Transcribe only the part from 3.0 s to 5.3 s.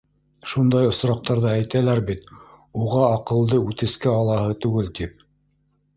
аҡылды үтескә алаһы түгел», тип.